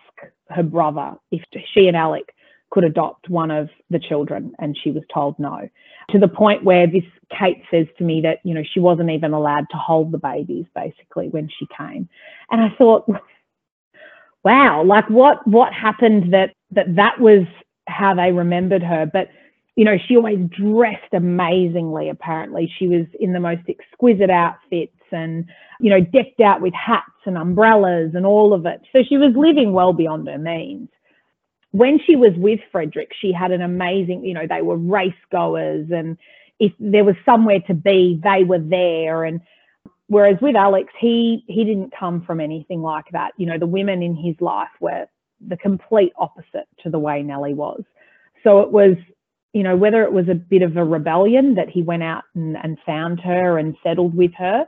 [0.49, 2.33] her brother if she and Alec
[2.71, 5.69] could adopt one of the children, and she was told no.
[6.09, 7.03] To the point where this
[7.37, 10.65] Kate says to me that, you know, she wasn't even allowed to hold the babies
[10.75, 12.09] basically when she came.
[12.51, 13.07] And I thought,
[14.43, 17.43] wow, like what what happened that that that was
[17.87, 19.05] how they remembered her.
[19.05, 19.29] But
[19.75, 22.09] you know, she always dressed amazingly.
[22.09, 25.45] Apparently, she was in the most exquisite outfits and
[25.79, 28.81] you know decked out with hats and umbrellas and all of it.
[28.93, 30.89] So she was living well beyond her means.
[31.71, 35.87] When she was with Frederick, she had an amazing, you know, they were race goers
[35.91, 36.17] and
[36.57, 39.25] if there was somewhere to be, they were there.
[39.25, 39.41] And
[40.07, 43.31] Whereas with Alex, he he didn't come from anything like that.
[43.37, 45.07] You know, the women in his life were
[45.45, 47.83] the complete opposite to the way Nellie was.
[48.43, 48.95] So it was,
[49.55, 52.57] you know, whether it was a bit of a rebellion that he went out and,
[52.61, 54.67] and found her and settled with her.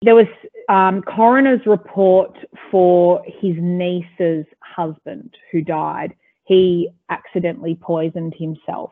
[0.00, 0.26] There was
[0.68, 2.36] um, coroner's report
[2.70, 6.14] for his niece's husband who died.
[6.44, 8.90] He accidentally poisoned himself,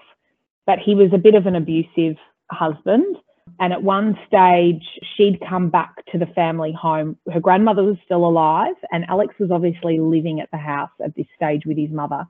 [0.66, 2.16] but he was a bit of an abusive
[2.50, 3.16] husband
[3.58, 4.84] and at one stage,
[5.16, 7.16] she'd come back to the family home.
[7.32, 11.26] Her grandmother was still alive, and Alex was obviously living at the house at this
[11.34, 12.26] stage with his mother.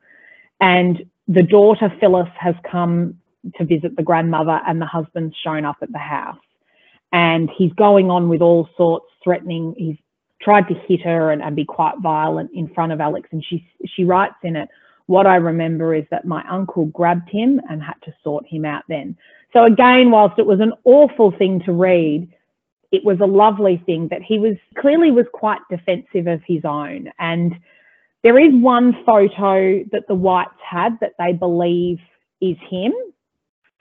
[0.61, 3.15] And the daughter, Phyllis, has come
[3.57, 6.37] to visit the grandmother, and the husband's shown up at the house.
[7.13, 9.75] And he's going on with all sorts, threatening.
[9.79, 9.97] He's
[10.43, 13.29] tried to hit her and, and be quite violent in front of Alex.
[13.31, 14.69] And she, she writes in it,
[15.07, 18.83] What I remember is that my uncle grabbed him and had to sort him out
[18.89, 19.17] then.
[19.53, 22.29] So again, whilst it was an awful thing to read,
[22.91, 27.11] it was a lovely thing that he was clearly was quite defensive of his own.
[27.21, 27.55] And
[28.23, 31.99] there is one photo that the Whites had that they believe
[32.41, 32.93] is him.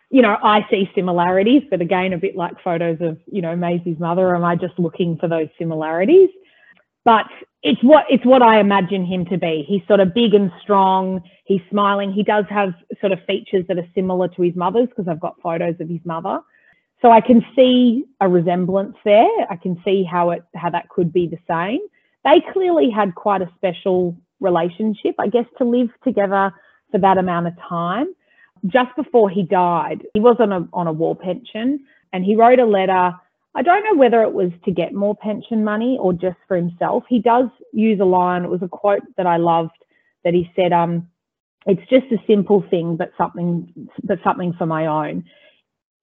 [0.09, 3.99] you know, I see similarities, but again, a bit like photos of, you know, Maisie's
[3.99, 6.29] mother, am I just looking for those similarities?
[7.05, 7.25] But
[7.61, 9.65] it's what it's what I imagine him to be.
[9.67, 11.21] He's sort of big and strong.
[11.45, 12.11] He's smiling.
[12.11, 15.39] He does have sort of features that are similar to his mother's because I've got
[15.41, 16.39] photos of his mother.
[17.01, 19.29] So I can see a resemblance there.
[19.49, 21.79] I can see how it how that could be the same.
[22.23, 26.51] They clearly had quite a special relationship, I guess, to live together
[26.91, 28.07] for that amount of time.
[28.65, 31.79] Just before he died, he was on a on a war pension,
[32.11, 33.13] and he wrote a letter.
[33.55, 37.03] I don't know whether it was to get more pension money or just for himself.
[37.09, 38.43] He does use a line.
[38.43, 39.71] It was a quote that I loved
[40.23, 41.07] that he said, um,
[41.65, 43.73] "It's just a simple thing, but something,
[44.03, 45.23] but something for my own."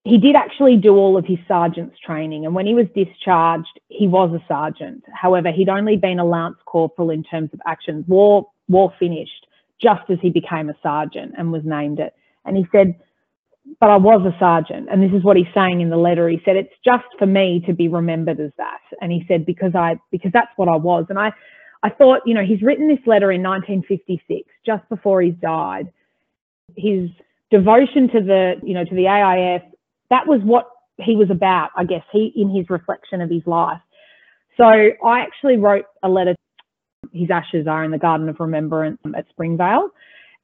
[0.03, 2.45] He did actually do all of his sergeant's training.
[2.45, 5.03] And when he was discharged, he was a sergeant.
[5.13, 8.05] However, he'd only been a lance corporal in terms of actions.
[8.07, 9.47] War, war finished
[9.81, 12.15] just as he became a sergeant and was named it.
[12.45, 12.95] And he said,
[13.79, 14.87] but I was a sergeant.
[14.89, 16.29] And this is what he's saying in the letter.
[16.29, 18.79] He said, it's just for me to be remembered as that.
[19.01, 21.05] And he said, because I, because that's what I was.
[21.09, 21.33] And I,
[21.83, 25.91] I thought, you know, he's written this letter in 1956, just before he's died.
[26.75, 27.09] His
[27.51, 29.63] devotion to the, you know, to the AIF,
[30.09, 33.81] that was what he was about, I guess, he in his reflection of his life.
[34.57, 36.35] So I actually wrote a letter.
[37.11, 39.89] His ashes are in the Garden of Remembrance at Springvale,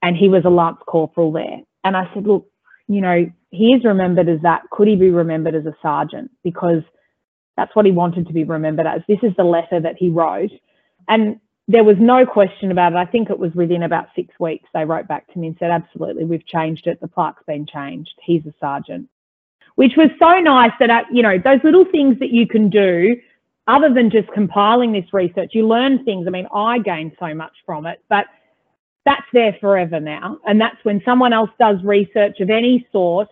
[0.02, 1.58] and he was a lance corporal there.
[1.82, 2.46] And I said, look,
[2.86, 4.62] you know, he is remembered as that.
[4.70, 6.30] Could he be remembered as a sergeant?
[6.42, 6.82] Because
[7.56, 9.02] that's what he wanted to be remembered as.
[9.08, 10.50] This is the letter that he wrote.
[11.08, 12.96] And there was no question about it.
[12.96, 15.70] I think it was within about six weeks they wrote back to me and said,
[15.70, 17.00] absolutely, we've changed it.
[17.00, 18.12] The plaque's been changed.
[18.22, 19.08] He's a sergeant
[19.76, 23.16] which was so nice that, uh, you know, those little things that you can do
[23.66, 26.26] other than just compiling this research, you learn things.
[26.26, 28.26] I mean, I gained so much from it, but
[29.04, 30.38] that's there forever now.
[30.46, 33.28] And that's when someone else does research of any sort,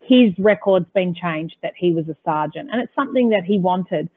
[0.00, 2.70] his record's been changed that he was a sergeant.
[2.72, 4.08] And it's something that he wanted.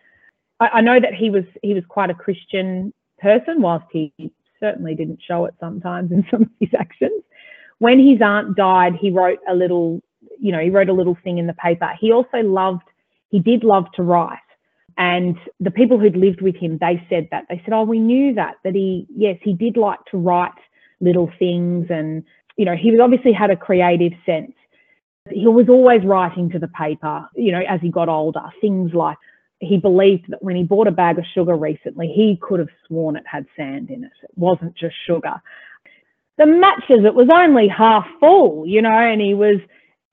[0.59, 4.11] I, I know that he was he was quite a Christian person, whilst he
[4.59, 7.23] certainly didn't show it sometimes in some of his actions.
[7.79, 10.01] When his aunt died, he wrote a little
[10.39, 11.89] you know, he wrote a little thing in the paper.
[11.99, 12.83] He also loved,
[13.29, 14.39] he did love to write.
[14.97, 17.45] And the people who'd lived with him, they said that.
[17.49, 20.51] They said, oh, we knew that, that he, yes, he did like to write
[20.99, 21.87] little things.
[21.89, 22.23] And,
[22.55, 24.53] you know, he was obviously had a creative sense.
[25.29, 29.17] He was always writing to the paper, you know, as he got older, things like
[29.59, 33.17] he believed that when he bought a bag of sugar recently, he could have sworn
[33.17, 34.11] it had sand in it.
[34.23, 35.41] It wasn't just sugar.
[36.37, 39.57] The matches, it was only half full, you know, and he was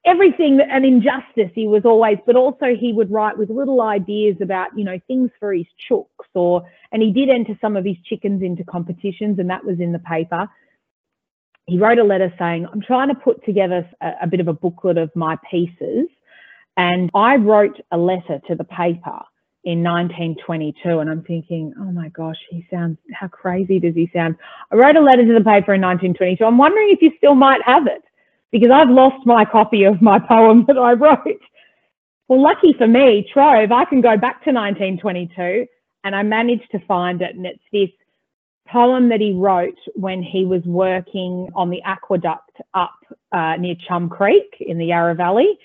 [0.05, 4.69] everything an injustice he was always but also he would write with little ideas about
[4.77, 6.63] you know things for his chooks or
[6.93, 9.99] and he did enter some of his chickens into competitions and that was in the
[10.01, 10.49] paper.
[11.67, 14.53] He wrote a letter saying i'm trying to put together a, a bit of a
[14.53, 16.07] booklet of my pieces
[16.77, 19.21] and i wrote a letter to the paper
[19.65, 24.37] in 1922 and i'm thinking oh my gosh he sounds how crazy does he sound?
[24.71, 27.63] I wrote a letter to the paper in 1922 i'm wondering if you still might
[27.63, 28.03] have it
[28.55, 31.41] because I've lost my copy of my poem that I wrote.
[32.29, 35.67] Well, lucky for me, Trove, I can go back to 1922
[36.05, 37.35] and I managed to find it.
[37.35, 37.91] And it's this
[38.69, 42.95] poem that he wrote when he was working on the aqueduct up
[43.33, 45.59] uh, near Chum Creek in the Yarra Valley.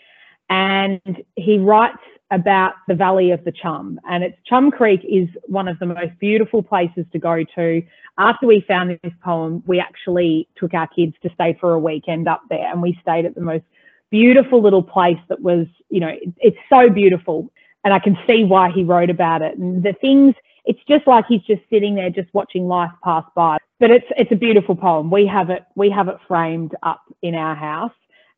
[0.49, 0.99] And
[1.35, 3.99] he writes about the Valley of the Chum.
[4.09, 7.81] And it's Chum Creek is one of the most beautiful places to go to.
[8.17, 12.27] After we found this poem, we actually took our kids to stay for a weekend
[12.27, 13.63] up there and we stayed at the most
[14.11, 17.51] beautiful little place that was, you know, it's so beautiful.
[17.83, 19.57] And I can see why he wrote about it.
[19.57, 23.57] And the things, it's just like he's just sitting there just watching life pass by.
[23.79, 25.09] But it's it's a beautiful poem.
[25.09, 27.93] We have it we have it framed up in our house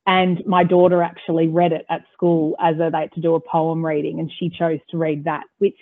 [0.07, 3.39] and my daughter actually read it at school as a, they had to do a
[3.39, 5.78] poem reading, and she chose to read that, which,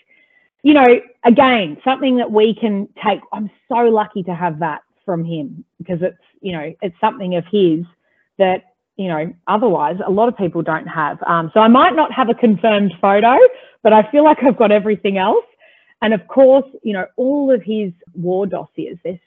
[0.63, 0.85] you know,
[1.23, 3.21] again, something that we can take.
[3.31, 7.45] I'm so lucky to have that from him because it's, you know, it's something of
[7.49, 7.85] his
[8.37, 11.17] that, you know, otherwise a lot of people don't have.
[11.25, 13.37] Um, so I might not have a confirmed photo,
[13.83, 15.45] but I feel like I've got everything else.
[16.01, 19.19] And of course, you know, all of his war dossiers, there's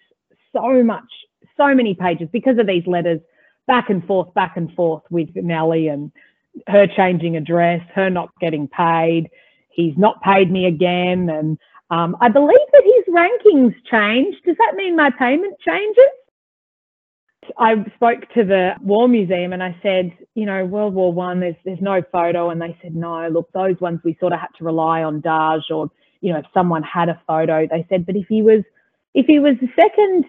[0.53, 1.11] so much,
[1.57, 3.21] so many pages because of these letters
[3.67, 6.13] back and forth, back and forth with Nellie and
[6.67, 9.31] her changing address, her not getting paid.
[9.71, 11.29] He's not paid me again.
[11.31, 11.59] And
[11.91, 14.39] um, I believe that his rankings changed.
[14.45, 16.05] Does that mean my payment changes?
[17.59, 21.57] I spoke to the War Museum and I said, you know, World War One, there's
[21.65, 24.65] there's no photo, and they said, no, look, those ones we sort of had to
[24.65, 25.91] rely on Daj or
[26.21, 28.63] you know, if someone had a photo, they said, but if he was
[29.15, 30.25] if he was the Second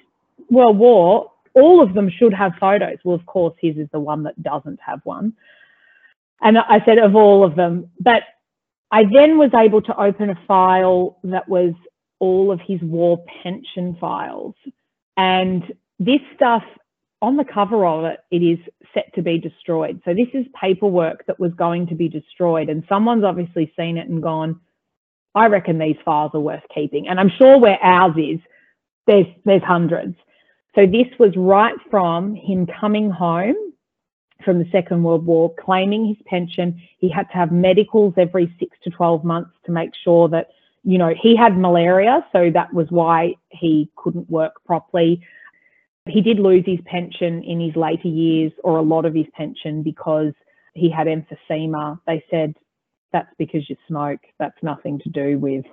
[0.50, 2.98] World War, all of them should have photos.
[3.04, 5.34] Well, of course, his is the one that doesn't have one.
[6.42, 7.90] And I said, of all of them.
[8.00, 8.24] But
[8.92, 11.74] I then was able to open a file that was
[12.20, 14.56] all of his war pension files.
[15.18, 15.64] And
[16.00, 16.64] this stuff,
[17.22, 18.60] on the cover of it, it is
[18.94, 20.02] set to be destroyed.
[20.06, 22.70] So this is paperwork that was going to be destroyed.
[22.70, 24.60] And someone's obviously seen it and gone,
[25.36, 27.08] I reckon these files are worth keeping.
[27.08, 28.40] And I'm sure where ours is,
[29.08, 30.16] there's there's hundreds.
[30.76, 33.56] So this was right from him coming home
[34.44, 36.82] from the Second World War, claiming his pension.
[36.98, 40.50] He had to have medicals every six to 12 months to make sure that,
[40.84, 45.22] you know, he had malaria, so that was why he couldn't work properly.
[46.08, 49.84] He did lose his pension in his later years, or a lot of his pension,
[49.84, 50.34] because
[50.74, 52.00] he had emphysema.
[52.06, 52.56] They said
[53.14, 54.20] that's because you smoke.
[54.40, 55.66] That's nothing to do with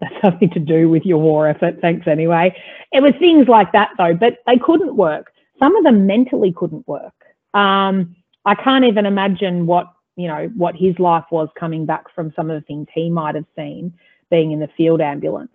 [0.00, 1.80] that's nothing to do with your war effort.
[1.80, 2.56] Thanks anyway.
[2.92, 5.32] It was things like that though, but they couldn't work.
[5.62, 7.14] Some of them mentally couldn't work.
[7.54, 12.32] Um, I can't even imagine what you know what his life was coming back from
[12.36, 13.92] some of the things he might have seen
[14.30, 15.52] being in the field ambulance.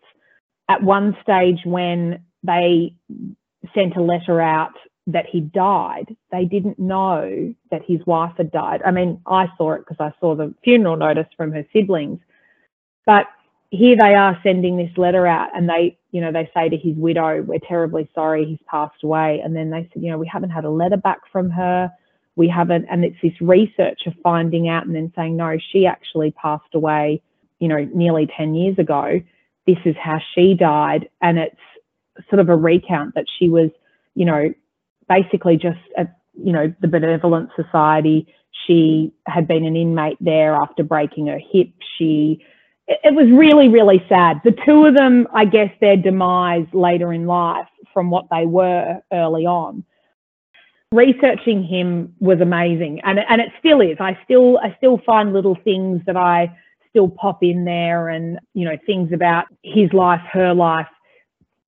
[0.69, 2.95] At one stage, when they
[3.75, 4.73] sent a letter out
[5.07, 8.81] that he died, they didn't know that his wife had died.
[8.85, 12.19] I mean, I saw it because I saw the funeral notice from her siblings,
[13.05, 13.25] but
[13.71, 16.95] here they are sending this letter out and they you know they say to his
[16.97, 19.41] widow we're terribly sorry he's passed away.
[19.43, 21.89] And then they said you know we haven't had a letter back from her.
[22.35, 26.31] We haven't and it's this research of finding out and then saying no she actually
[26.31, 27.21] passed away
[27.59, 29.21] you know nearly 10 years ago.
[29.65, 31.09] This is how she died.
[31.21, 31.55] And it's
[32.29, 33.69] sort of a recount that she was
[34.15, 34.53] you know
[35.07, 38.27] basically just at you know the benevolent society.
[38.67, 41.69] She had been an inmate there after breaking her hip.
[41.97, 42.43] She
[42.87, 44.41] it was really, really sad.
[44.43, 49.01] The two of them, I guess, their demise later in life from what they were
[49.11, 49.83] early on.
[50.91, 53.95] Researching him was amazing, and and it still is.
[53.99, 56.53] I still I still find little things that I
[56.89, 60.89] still pop in there, and you know things about his life, her life,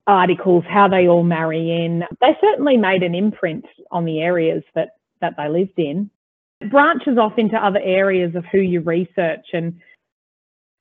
[0.07, 2.03] articles, how they all marry in.
[2.19, 6.09] They certainly made an imprint on the areas that that they lived in.
[6.59, 9.79] It branches off into other areas of who you research and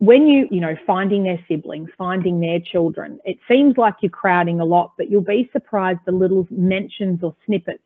[0.02, 4.58] when you, you know, finding their siblings, finding their children, it seems like you're crowding
[4.58, 7.84] a lot, but you'll be surprised the little mentions or snippets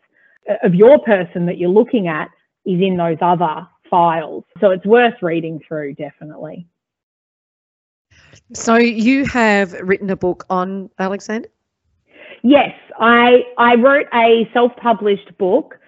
[0.51, 2.31] uh, of your person that you're looking at
[2.65, 4.45] is in those other files.
[4.63, 6.67] So it's worth reading through, definitely.
[8.55, 11.51] So you have written a book on Alexander?
[12.43, 15.79] Yes, I I wrote a self-published book.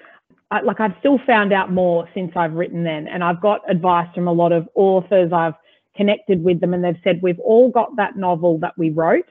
[0.51, 4.09] I, like I've still found out more since I've written then, and I've got advice
[4.15, 5.33] from a lot of authors.
[5.33, 5.55] I've
[5.99, 9.29] connected with them and they've said, we've all got that novel that we wrote.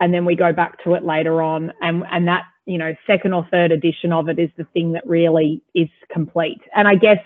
[0.00, 1.72] And then we go back to it later on.
[1.80, 5.06] And, and that, you know, second or third edition of it is the thing that
[5.06, 6.60] really is complete.
[6.76, 7.18] And I guess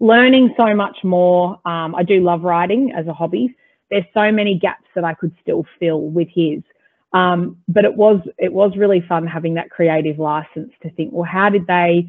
[0.00, 1.60] learning so much more.
[1.64, 3.54] Um, I do love writing as a hobby.
[3.90, 6.62] There's so many gaps that I could still fill with his.
[7.12, 11.24] Um, but it was it was really fun having that creative license to think, well,
[11.30, 12.06] how did they?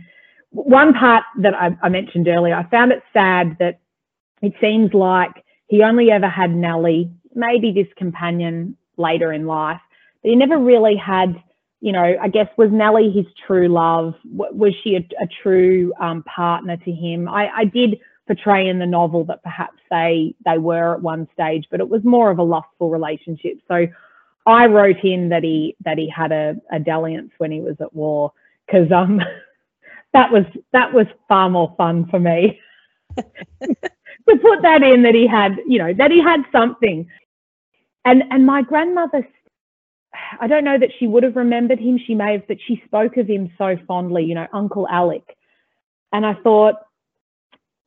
[0.51, 3.79] One part that I, I mentioned earlier, I found it sad that
[4.41, 5.31] it seems like
[5.69, 9.79] he only ever had Nellie, maybe this companion later in life,
[10.21, 11.41] but he never really had,
[11.79, 14.15] you know, I guess, was Nellie his true love?
[14.25, 17.29] Was she a, a true um, partner to him?
[17.29, 21.65] I, I did portray in the novel that perhaps they they were at one stage,
[21.69, 23.59] but it was more of a lustful relationship.
[23.67, 23.87] So
[24.47, 27.93] I wrote in that he that he had a, a dalliance when he was at
[27.93, 28.33] war
[28.65, 29.21] because um
[30.13, 32.59] that was that was far more fun for me.
[34.27, 37.07] to put that in that he had, you know, that he had something.
[38.05, 39.27] And and my grandmother,
[40.39, 41.99] I don't know that she would have remembered him.
[42.05, 45.23] She may have, but she spoke of him so fondly, you know, Uncle Alec.
[46.11, 46.75] And I thought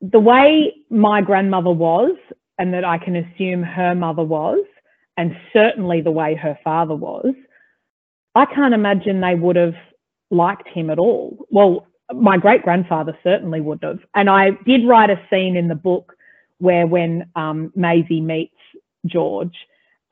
[0.01, 2.17] the way my grandmother was,
[2.59, 4.65] and that I can assume her mother was,
[5.17, 7.35] and certainly the way her father was,
[8.35, 9.75] I can't imagine they would have
[10.31, 11.47] liked him at all.
[11.51, 14.01] Well, my great grandfather certainly would have.
[14.15, 16.15] And I did write a scene in the book
[16.63, 18.55] where when um, Maisie meets
[19.05, 19.55] George,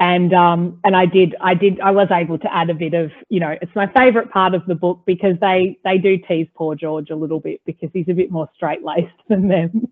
[0.01, 3.13] and um, and I did I did I was able to add a bit of
[3.29, 6.75] you know it's my favourite part of the book because they they do tease poor
[6.75, 9.89] George a little bit because he's a bit more straight laced than them.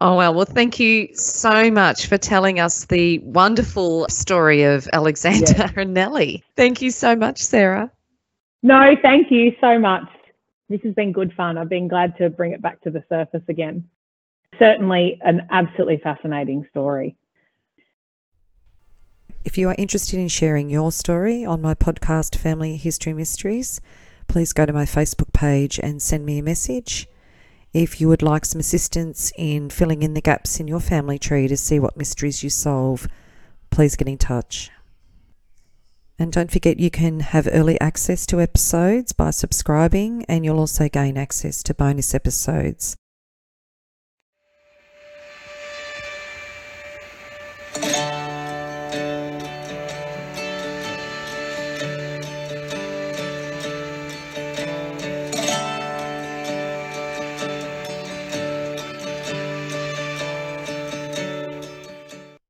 [0.00, 5.54] Oh, well, well, thank you so much for telling us the wonderful story of Alexander
[5.56, 5.72] yes.
[5.76, 6.42] and Nellie.
[6.56, 7.90] Thank you so much, Sarah.
[8.62, 10.04] No, thank you so much.
[10.74, 11.56] This has been good fun.
[11.56, 13.88] I've been glad to bring it back to the surface again.
[14.58, 17.14] Certainly an absolutely fascinating story.
[19.44, 23.80] If you are interested in sharing your story on my podcast, Family History Mysteries,
[24.26, 27.06] please go to my Facebook page and send me a message.
[27.72, 31.46] If you would like some assistance in filling in the gaps in your family tree
[31.46, 33.06] to see what mysteries you solve,
[33.70, 34.72] please get in touch.
[36.18, 40.88] And don't forget you can have early access to episodes by subscribing, and you'll also
[40.88, 42.96] gain access to bonus episodes